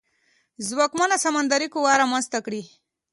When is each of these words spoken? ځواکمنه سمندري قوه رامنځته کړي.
ځواکمنه 0.67 1.15
سمندري 1.23 1.67
قوه 1.73 1.91
رامنځته 2.01 2.39
کړي. 2.45 2.61